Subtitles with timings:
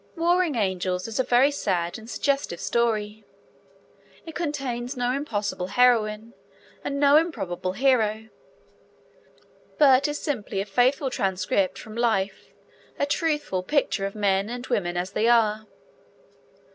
[0.15, 3.23] Warring' Angels is a very sad and suggestive story.
[4.25, 6.33] It contains no impossible heroine
[6.83, 8.29] and no improbable hero,
[9.77, 12.45] but is simply a faithful transcript from life,
[12.97, 15.67] a truthful picture of men and women as they are.